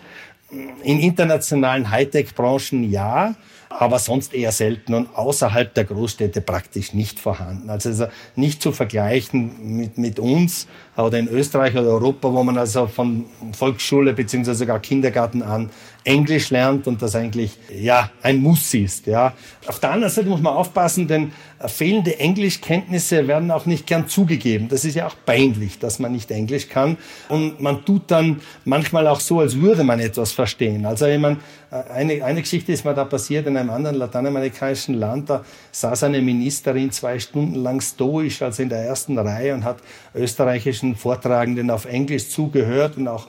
[0.84, 3.36] in internationalen Hightech-Branchen ja
[3.80, 7.70] aber sonst eher selten und außerhalb der Großstädte praktisch nicht vorhanden.
[7.70, 12.58] Also, also nicht zu vergleichen mit, mit uns oder in Österreich oder Europa, wo man
[12.58, 15.70] also von Volksschule beziehungsweise sogar Kindergarten an
[16.04, 19.08] Englisch lernt und das eigentlich ja ein Muss ist.
[19.08, 19.34] Ja.
[19.68, 21.32] Auf der anderen Seite muss man aufpassen, denn
[21.68, 24.68] fehlende Englischkenntnisse werden auch nicht gern zugegeben.
[24.68, 26.98] Das ist ja auch peinlich, dass man nicht Englisch kann.
[27.30, 30.86] Und man tut dann manchmal auch so, als würde man etwas verstehen.
[30.86, 31.38] Also ich meine,
[31.72, 35.30] eine, eine Geschichte ist mir da passiert in einem anderen lateinamerikanischen Land.
[35.30, 39.78] Da saß eine Ministerin zwei Stunden lang stoisch, also in der ersten Reihe und hat
[40.14, 43.28] österreichischen Vortragenden auf Englisch zugehört und auch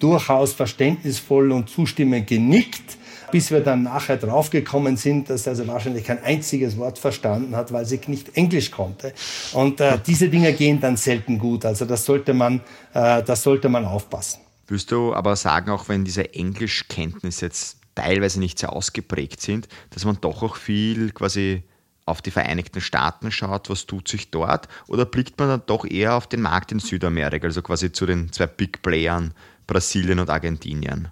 [0.00, 2.96] durchaus verständnisvoll und zustimmend genickt
[3.30, 7.72] bis wir dann nachher draufgekommen sind, dass er also wahrscheinlich kein einziges Wort verstanden hat,
[7.72, 9.12] weil sie nicht Englisch konnte.
[9.52, 11.64] Und äh, diese Dinge gehen dann selten gut.
[11.64, 12.60] Also das sollte man,
[12.94, 14.40] äh, das sollte man aufpassen.
[14.66, 20.04] Würdest du aber sagen, auch wenn diese Englischkenntnisse jetzt teilweise nicht sehr ausgeprägt sind, dass
[20.04, 21.62] man doch auch viel quasi
[22.04, 24.68] auf die Vereinigten Staaten schaut, was tut sich dort?
[24.86, 28.32] Oder blickt man dann doch eher auf den Markt in Südamerika, also quasi zu den
[28.32, 29.34] zwei Big Playern,
[29.66, 31.08] Brasilien und Argentinien?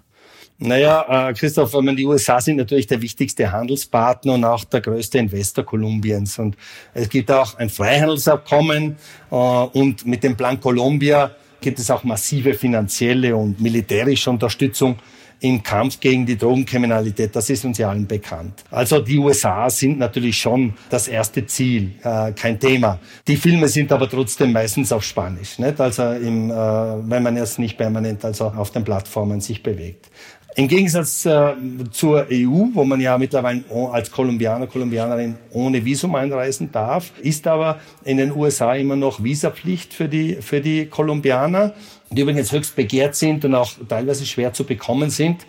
[0.57, 5.17] Naja, äh, Christoph, meine, die USA sind natürlich der wichtigste Handelspartner und auch der größte
[5.17, 6.39] Investor Kolumbiens.
[6.39, 6.55] Und
[6.93, 8.95] es gibt auch ein Freihandelsabkommen
[9.31, 14.97] äh, und mit dem Plan Colombia gibt es auch massive finanzielle und militärische Unterstützung
[15.39, 17.35] im Kampf gegen die Drogenkriminalität.
[17.35, 18.63] Das ist uns ja allen bekannt.
[18.71, 22.99] Also die USA sind natürlich schon das erste Ziel, äh, kein Thema.
[23.27, 25.79] Die Filme sind aber trotzdem meistens auf Spanisch, nicht?
[25.79, 30.09] also im, äh, wenn man jetzt nicht permanent also auf den Plattformen sich bewegt.
[30.57, 31.53] Im Gegensatz äh,
[31.91, 37.81] zur EU, wo man ja mittlerweile als Kolumbianer, Kolumbianerin ohne Visum einreisen darf, ist aber
[38.05, 41.73] in den USA immer noch Visapflicht für die, für die Kolumbianer,
[42.09, 45.45] die übrigens höchst begehrt sind und auch teilweise schwer zu bekommen sind.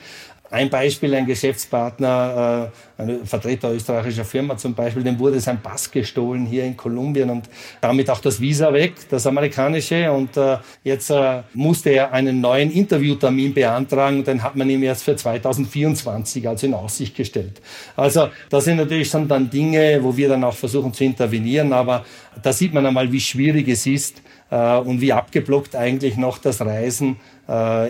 [0.51, 5.91] Ein Beispiel, ein Geschäftspartner, äh, ein Vertreter österreichischer Firma zum Beispiel, dem wurde sein Pass
[5.91, 7.49] gestohlen hier in Kolumbien und
[7.81, 10.11] damit auch das Visa weg, das amerikanische.
[10.13, 15.03] Und äh, jetzt äh, musste er einen neuen Interviewtermin beantragen, den hat man ihm jetzt
[15.03, 17.61] für 2024 also in Aussicht gestellt.
[17.97, 22.05] Also das sind natürlich schon dann Dinge, wo wir dann auch versuchen zu intervenieren, aber
[22.41, 27.17] da sieht man einmal, wie schwierig es ist und wie abgeblockt eigentlich noch das Reisen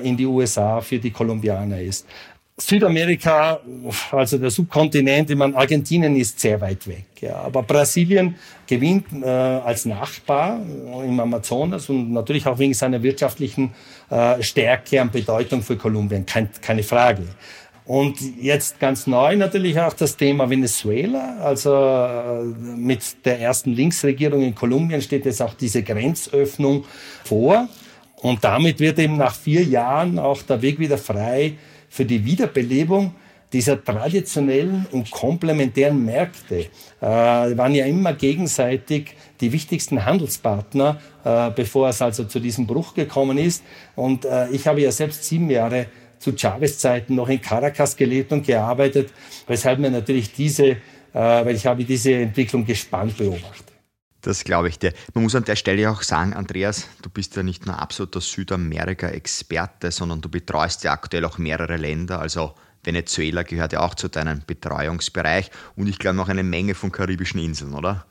[0.03, 2.07] in die USA für die Kolumbianer ist.
[2.59, 3.61] Südamerika,
[4.11, 7.05] also der Subkontinent, ich meine, Argentinien ist sehr weit weg.
[7.21, 8.35] Ja, aber Brasilien
[8.67, 10.59] gewinnt äh, als Nachbar
[11.05, 13.75] im Amazonas und natürlich auch wegen seiner wirtschaftlichen
[14.09, 17.25] äh, Stärke und Bedeutung für Kolumbien, kein, keine Frage.
[17.85, 21.37] Und jetzt ganz neu natürlich auch das Thema Venezuela.
[21.43, 26.87] Also äh, mit der ersten Linksregierung in Kolumbien steht jetzt auch diese Grenzöffnung
[27.23, 27.69] vor.
[28.17, 31.53] Und damit wird eben nach vier Jahren auch der Weg wieder frei
[31.97, 33.15] für die Wiederbelebung
[33.53, 36.67] dieser traditionellen und komplementären Märkte
[37.01, 37.07] äh,
[37.57, 43.39] waren ja immer gegenseitig die wichtigsten Handelspartner, äh, bevor es also zu diesem Bruch gekommen
[43.39, 43.65] ist.
[43.95, 45.87] Und äh, ich habe ja selbst sieben Jahre
[46.19, 49.11] zu Chavez-Zeiten noch in Caracas gelebt und gearbeitet,
[49.47, 50.77] weshalb mir natürlich diese, äh,
[51.15, 53.76] weil ich habe diese Entwicklung gespannt beobachtet.
[54.27, 54.93] Das glaube ich dir.
[55.15, 59.93] Man muss an der Stelle auch sagen, Andreas, du bist ja nicht nur absoluter Südamerika-Experte,
[59.93, 62.19] sondern du betreust ja aktuell auch mehrere Länder.
[62.19, 66.91] Also Venezuela gehört ja auch zu deinem Betreuungsbereich und ich glaube noch eine Menge von
[66.91, 68.05] karibischen Inseln, oder?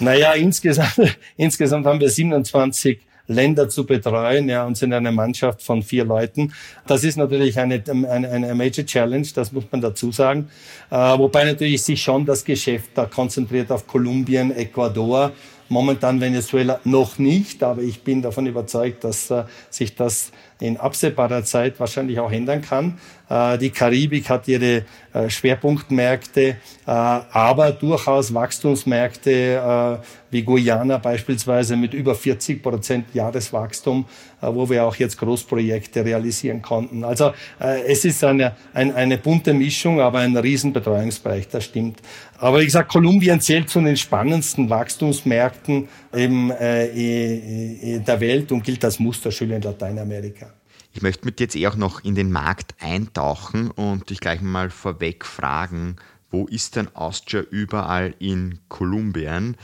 [0.00, 5.82] Naja, insgesamt, insgesamt haben wir 27 Länder zu betreuen, ja, und sind eine Mannschaft von
[5.82, 6.52] vier Leuten.
[6.86, 10.50] Das ist natürlich eine, eine, eine Major Challenge, das muss man dazu sagen.
[10.90, 15.32] Äh, wobei natürlich sich schon das Geschäft da konzentriert auf Kolumbien, Ecuador,
[15.72, 20.30] momentan Venezuela noch nicht, aber ich bin davon überzeugt, dass äh, sich das
[20.62, 22.98] in absehbarer Zeit wahrscheinlich auch ändern kann.
[23.28, 26.54] Äh, die Karibik hat ihre äh, Schwerpunktmärkte, äh,
[26.86, 34.06] aber durchaus Wachstumsmärkte wie Guyana beispielsweise mit über 40 Prozent Jahreswachstum,
[34.40, 37.04] wo wir auch jetzt Großprojekte realisieren konnten.
[37.04, 42.00] Also es ist eine, eine, eine bunte Mischung, aber ein Riesenbetreuungsbereich, das stimmt.
[42.38, 48.84] Aber wie gesagt, Kolumbien zählt zu den spannendsten Wachstumsmärkten eben, äh, der Welt und gilt
[48.84, 50.51] als Musterschüler in Lateinamerika.
[50.94, 54.42] Ich möchte mit dir jetzt eh auch noch in den Markt eintauchen und dich gleich
[54.42, 55.96] mal vorweg fragen,
[56.30, 59.56] wo ist denn Austria überall in Kolumbien?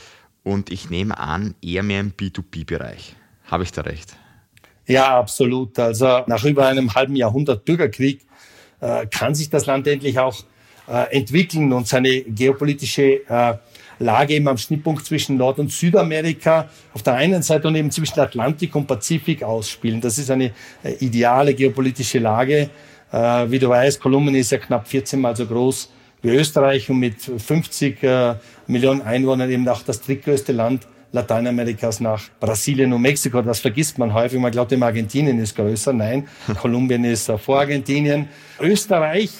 [0.42, 3.14] Und ich nehme an, eher mehr im B2B-Bereich.
[3.44, 4.16] Habe ich da recht?
[4.86, 5.78] Ja, absolut.
[5.78, 8.22] Also nach über einem halben Jahrhundert Bürgerkrieg
[8.80, 10.44] äh, kann sich das Land endlich auch
[10.86, 13.54] äh, entwickeln und seine geopolitische äh,
[13.98, 18.20] Lage eben am Schnittpunkt zwischen Nord- und Südamerika auf der einen Seite und eben zwischen
[18.20, 20.00] Atlantik und Pazifik ausspielen.
[20.00, 22.70] Das ist eine äh, ideale geopolitische Lage.
[23.12, 23.16] Äh,
[23.50, 25.90] wie du weißt, Kolumbien ist ja knapp 14 mal so groß
[26.22, 28.34] wie Österreich und mit 50 äh,
[28.66, 33.40] Millionen Einwohnern eben auch das drittgrößte Land Lateinamerikas nach Brasilien und Mexiko.
[33.40, 34.38] Das vergisst man häufig.
[34.38, 35.92] Man glaubt immer, Argentinien ist größer.
[35.92, 36.28] Nein,
[36.60, 38.28] Kolumbien ist vor Argentinien.
[38.60, 39.30] Österreich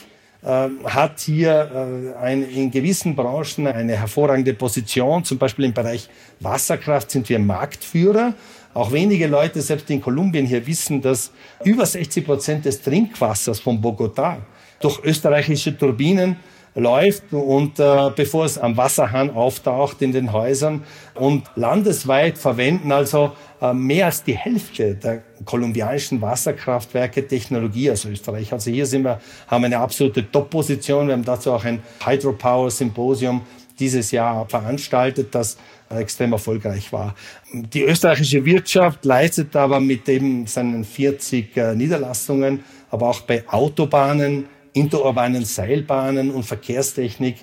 [0.42, 5.24] hat hier äh, in gewissen Branchen eine hervorragende Position.
[5.24, 6.08] Zum Beispiel im Bereich
[6.40, 8.34] Wasserkraft sind wir Marktführer.
[8.74, 11.32] Auch wenige Leute, selbst in Kolumbien hier, wissen, dass
[11.64, 14.36] über 60 Prozent des Trinkwassers von Bogotá
[14.80, 16.36] durch österreichische Turbinen
[16.74, 23.32] läuft und äh, bevor es am Wasserhahn auftaucht in den Häusern und landesweit verwenden also
[23.60, 28.52] äh, mehr als die Hälfte der kolumbianischen Wasserkraftwerke Technologie aus Österreich.
[28.52, 31.08] Also hier sind wir, haben eine absolute Top-Position.
[31.08, 33.42] Wir haben dazu auch ein Hydropower Symposium
[33.78, 35.56] dieses Jahr veranstaltet, das
[35.90, 37.14] extrem erfolgreich war.
[37.52, 44.46] Die österreichische Wirtschaft leistet aber mit eben seinen 40 äh, Niederlassungen, aber auch bei Autobahnen,
[44.72, 47.36] interurbanen Seilbahnen und Verkehrstechnik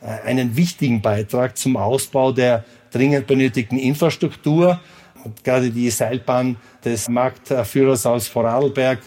[0.00, 4.80] äh, einen wichtigen Beitrag zum Ausbau der dringend benötigten Infrastruktur.
[5.42, 9.00] Gerade die Seilbahn des Marktführers aus Vorarlberg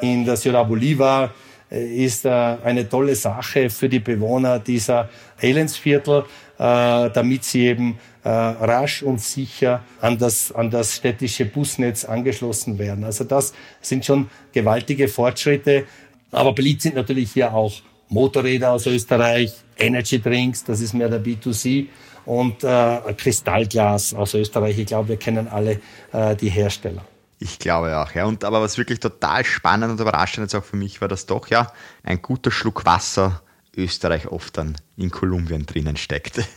[0.00, 1.32] in der Ciudad Bolivar
[1.70, 5.08] äh, ist äh, eine tolle Sache für die Bewohner dieser
[5.40, 6.24] Elendsviertel,
[6.58, 13.04] damit sie eben rasch und sicher an das, an das städtische Busnetz angeschlossen werden.
[13.04, 15.84] Also das sind schon gewaltige Fortschritte.
[16.30, 17.72] Aber beliebt sind natürlich hier auch
[18.08, 21.86] Motorräder aus Österreich, Energy Drinks, das ist mehr der B2C
[22.24, 24.78] und äh, Kristallglas aus Österreich.
[24.78, 25.80] Ich glaube, wir kennen alle
[26.12, 27.04] äh, die Hersteller.
[27.38, 28.24] Ich glaube auch, ja.
[28.26, 31.48] Und aber was wirklich total spannend und überraschend jetzt auch für mich war, dass doch
[31.48, 33.42] ja ein guter Schluck Wasser
[33.76, 36.40] Österreich oft dann in Kolumbien drinnen steckt.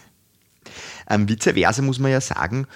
[1.09, 2.67] Ähm, vice versa muss man ja sagen,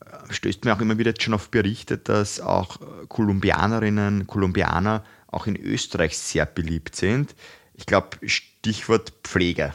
[0.00, 5.46] äh, stößt mir auch immer wieder jetzt schon auf Berichte, dass auch Kolumbianerinnen, Kolumbianer auch
[5.46, 7.34] in Österreich sehr beliebt sind.
[7.74, 9.74] Ich glaube, Stichwort Pflege.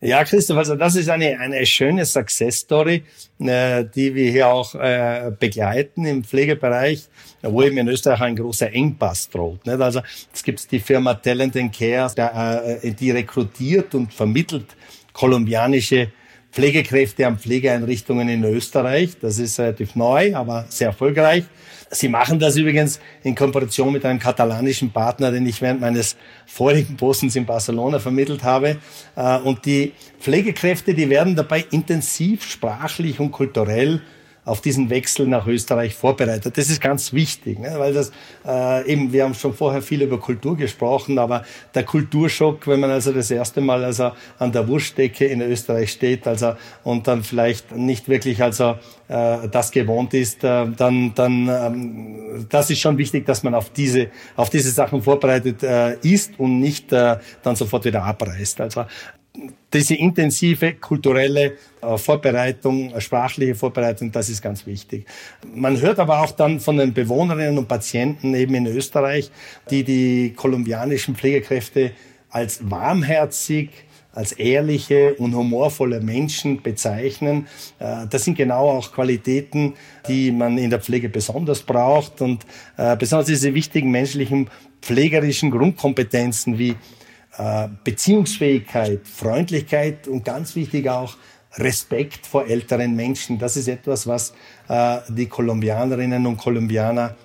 [0.00, 3.04] Ja, Christoph, also das ist eine, eine schöne Success Story,
[3.38, 7.08] äh, die wir hier auch äh, begleiten im Pflegebereich,
[7.40, 9.64] wo eben in Österreich ein großer Engpass droht.
[9.66, 9.80] Nicht?
[9.80, 10.02] Also
[10.32, 14.76] es gibt die Firma Talent and Care, der, äh, die rekrutiert und vermittelt
[15.12, 16.12] kolumbianische
[16.50, 19.16] Pflegekräfte an Pflegeeinrichtungen in Österreich.
[19.20, 21.44] Das ist relativ neu, aber sehr erfolgreich.
[21.94, 26.96] Sie machen das übrigens in Kooperation mit einem katalanischen Partner, den ich während meines vorigen
[26.96, 28.78] Postens in Barcelona vermittelt habe.
[29.14, 34.00] Äh, und die Pflegekräfte, die werden dabei intensiv sprachlich und kulturell
[34.44, 36.58] auf diesen Wechsel nach Österreich vorbereitet.
[36.58, 37.74] Das ist ganz wichtig, ne?
[37.76, 38.10] weil das
[38.44, 42.90] äh, eben, wir haben schon vorher viel über Kultur gesprochen, aber der Kulturschock, wenn man
[42.90, 47.70] also das erste Mal also an der Wurstdecke in Österreich steht, also und dann vielleicht
[47.76, 48.76] nicht wirklich also
[49.06, 53.70] äh, das gewohnt ist, äh, dann dann ähm, das ist schon wichtig, dass man auf
[53.70, 58.60] diese auf diese Sachen vorbereitet äh, ist und nicht äh, dann sofort wieder abreißt.
[58.60, 58.86] Also
[59.72, 65.06] diese intensive kulturelle äh, Vorbereitung, äh, sprachliche Vorbereitung, das ist ganz wichtig.
[65.54, 69.30] Man hört aber auch dann von den Bewohnerinnen und Patienten eben in Österreich,
[69.70, 71.92] die die kolumbianischen Pflegekräfte
[72.28, 73.70] als warmherzig,
[74.12, 77.46] als ehrliche und humorvolle Menschen bezeichnen.
[77.78, 79.72] Äh, das sind genau auch Qualitäten,
[80.08, 82.44] die man in der Pflege besonders braucht und
[82.98, 84.50] besonders diese wichtigen menschlichen
[84.82, 86.74] pflegerischen Grundkompetenzen wie
[87.84, 91.16] Beziehungsfähigkeit, Freundlichkeit und ganz wichtig auch
[91.54, 93.38] Respekt vor älteren Menschen.
[93.38, 94.32] Das ist etwas, was
[94.68, 97.16] äh, die Kolumbianerinnen und Kolumbianer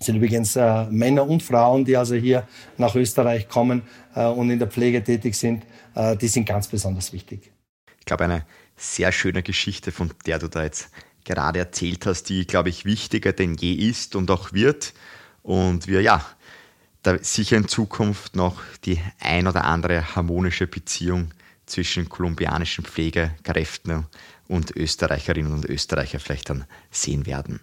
[0.00, 3.82] sind übrigens äh, Männer und Frauen, die also hier nach Österreich kommen
[4.14, 7.52] äh, und in der Pflege tätig sind, äh, die sind ganz besonders wichtig.
[7.98, 10.90] Ich glaube, eine sehr schöne Geschichte, von der du da jetzt
[11.24, 14.94] gerade erzählt hast, die, glaube ich, wichtiger denn je ist und auch wird.
[15.42, 16.24] Und wir, ja,
[17.02, 21.30] da sicher in Zukunft noch die ein oder andere harmonische Beziehung
[21.66, 24.06] zwischen kolumbianischen Pflegekräften
[24.48, 27.60] und Österreicherinnen und Österreicher vielleicht dann sehen werden.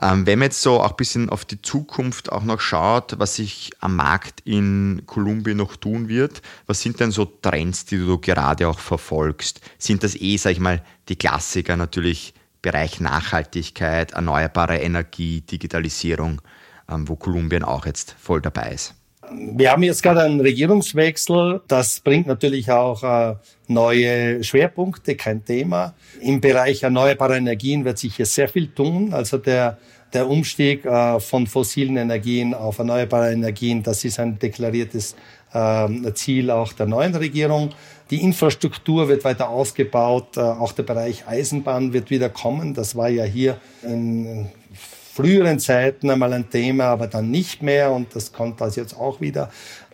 [0.00, 3.36] Ähm, wenn man jetzt so auch ein bisschen auf die Zukunft auch noch schaut, was
[3.36, 8.18] sich am Markt in Kolumbien noch tun wird, was sind denn so Trends, die du
[8.18, 9.60] gerade auch verfolgst?
[9.78, 12.32] Sind das eh, sag ich mal, die Klassiker natürlich
[12.62, 16.40] Bereich Nachhaltigkeit, erneuerbare Energie, Digitalisierung?
[16.90, 18.94] Ähm, wo Kolumbien auch jetzt voll dabei ist.
[19.32, 21.62] Wir haben jetzt gerade einen Regierungswechsel.
[21.66, 23.36] Das bringt natürlich auch äh,
[23.68, 25.94] neue Schwerpunkte, kein Thema.
[26.20, 29.14] Im Bereich erneuerbarer Energien wird sich hier sehr viel tun.
[29.14, 29.78] Also der,
[30.12, 35.16] der Umstieg äh, von fossilen Energien auf erneuerbare Energien, das ist ein deklariertes
[35.52, 37.70] äh, Ziel auch der neuen Regierung.
[38.10, 40.36] Die Infrastruktur wird weiter ausgebaut.
[40.36, 42.74] Auch der Bereich Eisenbahn wird wieder kommen.
[42.74, 44.50] Das war ja hier in
[45.14, 49.20] früheren Zeiten einmal ein Thema, aber dann nicht mehr und das kommt also jetzt auch
[49.20, 49.48] wieder.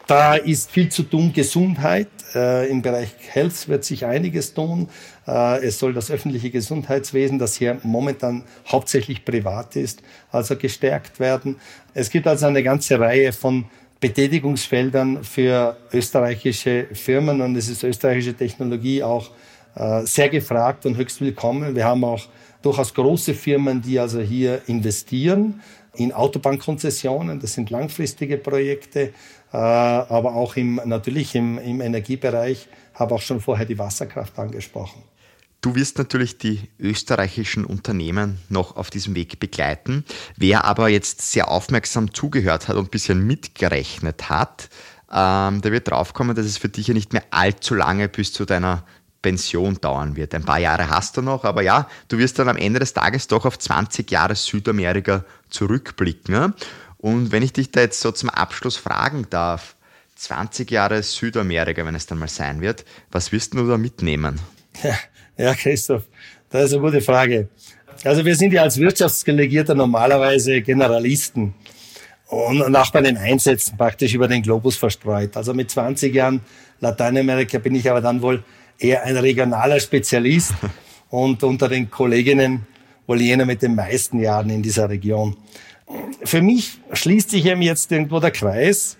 [0.06, 1.32] Da ist viel zu tun.
[1.32, 2.08] Gesundheit.
[2.34, 4.88] Äh, Im Bereich Health wird sich einiges tun.
[5.28, 10.02] Äh, es soll das öffentliche Gesundheitswesen, das hier momentan hauptsächlich privat ist,
[10.32, 11.56] also gestärkt werden.
[11.92, 13.66] Es gibt also eine ganze Reihe von
[14.00, 19.30] Betätigungsfeldern für österreichische Firmen und es ist österreichische Technologie auch
[19.74, 21.76] äh, sehr gefragt und höchst willkommen.
[21.76, 22.26] Wir haben auch
[22.62, 25.60] durchaus große Firmen, die also hier investieren
[25.94, 27.40] in Autobahnkonzessionen.
[27.40, 29.12] Das sind langfristige Projekte,
[29.52, 35.02] äh, aber auch im, natürlich im, im Energiebereich, habe auch schon vorher die Wasserkraft angesprochen.
[35.62, 40.04] Du wirst natürlich die österreichischen Unternehmen noch auf diesem Weg begleiten.
[40.36, 44.70] Wer aber jetzt sehr aufmerksam zugehört hat und ein bisschen mitgerechnet hat,
[45.12, 48.46] ähm, der wird draufkommen, dass es für dich ja nicht mehr allzu lange bis zu
[48.46, 48.84] deiner
[49.22, 50.34] Pension dauern wird.
[50.34, 53.26] Ein paar Jahre hast du noch, aber ja, du wirst dann am Ende des Tages
[53.28, 56.54] doch auf 20 Jahre Südamerika zurückblicken.
[56.98, 59.74] Und wenn ich dich da jetzt so zum Abschluss fragen darf,
[60.16, 64.38] 20 Jahre Südamerika, wenn es dann mal sein wird, was wirst du da mitnehmen?
[64.82, 64.94] Ja,
[65.36, 66.04] ja Christoph,
[66.50, 67.48] das ist eine gute Frage.
[68.04, 71.54] Also wir sind ja als Wirtschaftsdelegierter normalerweise Generalisten
[72.28, 75.36] und auch bei den Einsätzen praktisch über den Globus verstreut.
[75.36, 76.40] Also mit 20 Jahren
[76.80, 78.42] Lateinamerika bin ich aber dann wohl
[78.80, 80.54] eher ein regionaler Spezialist
[81.10, 82.66] und unter den Kolleginnen
[83.06, 85.36] wohl jener mit den meisten Jahren in dieser Region.
[86.22, 88.96] Für mich schließt sich eben jetzt irgendwo der Kreis.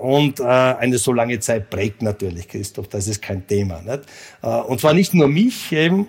[0.00, 3.82] Und äh, eine so lange Zeit prägt natürlich, Christoph, das ist kein Thema.
[3.82, 4.00] Nicht?
[4.42, 6.08] Äh, und zwar nicht nur mich eben,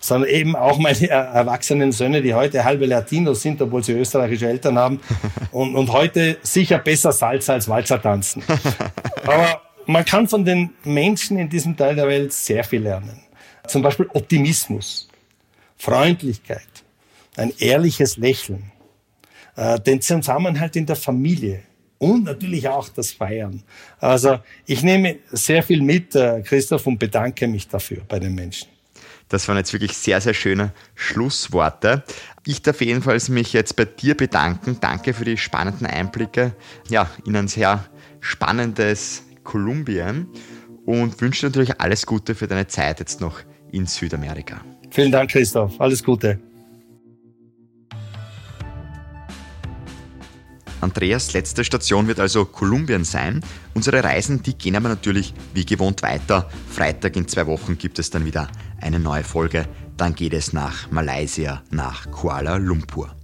[0.00, 4.78] sondern eben auch meine erwachsenen Söhne, die heute halbe Latinos sind, obwohl sie österreichische Eltern
[4.78, 5.00] haben
[5.52, 8.42] und, und heute sicher besser Salz als Walzer tanzen.
[9.26, 13.20] Aber man kann von den Menschen in diesem Teil der Welt sehr viel lernen.
[13.66, 15.08] Zum Beispiel Optimismus,
[15.76, 16.68] Freundlichkeit,
[17.36, 18.70] ein ehrliches Lächeln,
[19.56, 21.62] äh, den Zusammenhalt in der Familie
[21.98, 23.62] und natürlich auch das Feiern.
[23.98, 28.68] Also ich nehme sehr viel mit, äh, Christoph, und bedanke mich dafür bei den Menschen.
[29.28, 32.04] Das waren jetzt wirklich sehr, sehr schöne Schlussworte.
[32.44, 34.78] Ich darf jedenfalls mich jetzt bei dir bedanken.
[34.80, 36.54] Danke für die spannenden Einblicke
[36.88, 37.84] ja, in ein sehr
[38.20, 40.28] spannendes Kolumbien
[40.84, 43.40] und wünsche natürlich alles Gute für deine Zeit jetzt noch
[43.72, 44.60] in Südamerika.
[44.90, 45.80] Vielen Dank, Christoph.
[45.80, 46.38] Alles Gute.
[50.82, 53.40] Andreas letzte Station wird also Kolumbien sein.
[53.72, 56.50] Unsere Reisen, die gehen aber natürlich wie gewohnt weiter.
[56.68, 58.48] Freitag in zwei Wochen gibt es dann wieder
[58.82, 59.66] eine neue Folge
[59.96, 63.14] dann geht es nach Malaysia, nach Kuala Lumpur.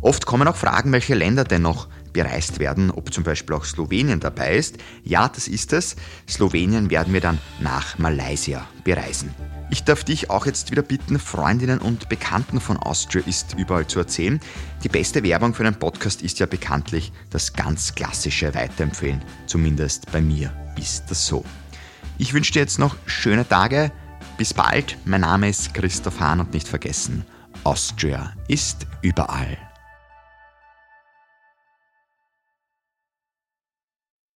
[0.00, 4.20] Oft kommen auch Fragen, welche Länder denn noch bereist werden, ob zum Beispiel auch Slowenien
[4.20, 4.78] dabei ist.
[5.04, 5.96] Ja, das ist es.
[6.26, 9.34] Slowenien werden wir dann nach Malaysia bereisen.
[9.68, 13.98] Ich darf dich auch jetzt wieder bitten, Freundinnen und Bekannten von Austria ist überall zu
[13.98, 14.40] erzählen.
[14.82, 19.22] Die beste Werbung für einen Podcast ist ja bekanntlich das ganz klassische Weiterempfehlen.
[19.46, 20.50] Zumindest bei mir
[20.80, 21.44] ist das so.
[22.16, 23.92] Ich wünsche dir jetzt noch schöne Tage.
[24.38, 24.96] Bis bald.
[25.04, 27.26] Mein Name ist Christoph Hahn und nicht vergessen,
[27.64, 29.65] Austria ist überall.